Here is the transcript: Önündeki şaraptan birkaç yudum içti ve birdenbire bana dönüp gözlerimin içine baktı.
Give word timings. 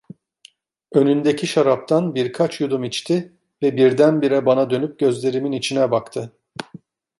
Önündeki 0.93 1.47
şaraptan 1.47 2.15
birkaç 2.15 2.61
yudum 2.61 2.83
içti 2.83 3.33
ve 3.61 3.77
birdenbire 3.77 4.45
bana 4.45 4.69
dönüp 4.69 4.99
gözlerimin 4.99 5.51
içine 5.51 5.91
baktı. 5.91 6.33